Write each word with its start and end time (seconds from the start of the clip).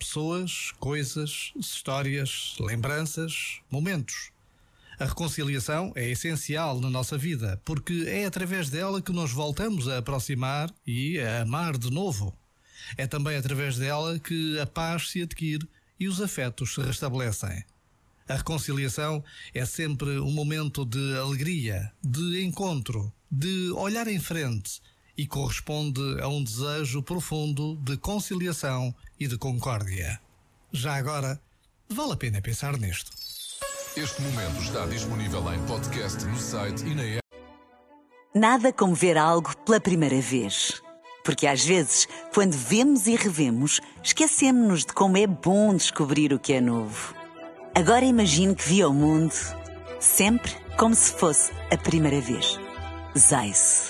Pessoas, 0.00 0.72
coisas, 0.80 1.52
histórias, 1.54 2.56
lembranças, 2.58 3.60
momentos. 3.70 4.30
A 4.98 5.04
reconciliação 5.04 5.92
é 5.94 6.08
essencial 6.08 6.80
na 6.80 6.88
nossa 6.88 7.18
vida, 7.18 7.60
porque 7.66 8.06
é 8.06 8.24
através 8.24 8.70
dela 8.70 9.02
que 9.02 9.12
nos 9.12 9.30
voltamos 9.30 9.88
a 9.88 9.98
aproximar 9.98 10.74
e 10.86 11.20
a 11.20 11.42
amar 11.42 11.76
de 11.76 11.90
novo. 11.90 12.34
É 12.96 13.06
também 13.06 13.36
através 13.36 13.76
dela 13.76 14.18
que 14.18 14.58
a 14.58 14.66
paz 14.66 15.10
se 15.10 15.20
adquire 15.20 15.68
e 15.98 16.08
os 16.08 16.18
afetos 16.18 16.72
se 16.72 16.80
restabelecem. 16.80 17.62
A 18.26 18.36
reconciliação 18.36 19.22
é 19.52 19.66
sempre 19.66 20.18
um 20.18 20.30
momento 20.30 20.82
de 20.86 21.14
alegria, 21.18 21.92
de 22.02 22.42
encontro, 22.42 23.12
de 23.30 23.70
olhar 23.72 24.08
em 24.08 24.18
frente 24.18 24.80
e 25.20 25.26
corresponde 25.26 26.00
a 26.22 26.28
um 26.28 26.42
desejo 26.42 27.02
profundo 27.02 27.76
de 27.76 27.98
conciliação 27.98 28.94
e 29.18 29.26
de 29.26 29.36
concórdia. 29.36 30.18
Já 30.72 30.94
agora, 30.94 31.38
vale 31.90 32.14
a 32.14 32.16
pena 32.16 32.40
pensar 32.40 32.78
nisto. 32.78 33.10
Este 33.94 34.22
momento 34.22 34.62
está 34.62 34.86
disponível 34.86 35.42
em 35.52 35.62
podcast 35.66 36.24
no 36.24 36.38
site 36.38 36.86
e 36.86 36.94
na 36.94 37.02
app. 37.02 37.20
Nada 38.34 38.72
como 38.72 38.94
ver 38.94 39.18
algo 39.18 39.54
pela 39.58 39.78
primeira 39.78 40.18
vez. 40.22 40.80
Porque 41.22 41.46
às 41.46 41.62
vezes, 41.62 42.08
quando 42.32 42.54
vemos 42.54 43.06
e 43.06 43.14
revemos, 43.14 43.78
esquecemos-nos 44.02 44.86
de 44.86 44.94
como 44.94 45.18
é 45.18 45.26
bom 45.26 45.76
descobrir 45.76 46.32
o 46.32 46.38
que 46.38 46.54
é 46.54 46.62
novo. 46.62 47.14
Agora 47.74 48.06
imagine 48.06 48.54
que 48.54 48.66
viu 48.66 48.88
o 48.88 48.94
mundo 48.94 49.34
sempre 50.00 50.50
como 50.78 50.94
se 50.94 51.12
fosse 51.12 51.52
a 51.70 51.76
primeira 51.76 52.22
vez. 52.22 52.58
Zais. 53.18 53.89